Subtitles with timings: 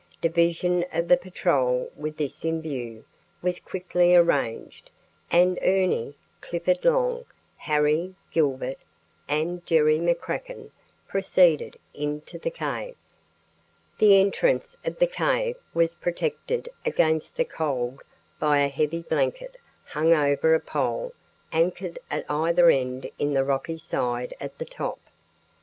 [0.19, 3.05] Division of the patrol with this in view
[3.43, 4.89] was quickly arranged,
[5.29, 7.23] and Ernie, Clifford Long,
[7.55, 8.79] Harry, Gilbert,
[9.29, 10.71] and Jerry McCracken
[11.07, 12.95] proceeded into the cave.
[13.99, 18.01] The entrance of the cave was protected against the cold
[18.39, 19.55] by a heavy blanket
[19.85, 21.13] hung over a pole
[21.51, 24.99] anchored at either end in the rocky side at the top.